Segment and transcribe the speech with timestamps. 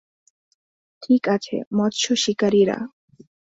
[1.03, 2.77] ঠিক আছে, মৎসশিকারিরা!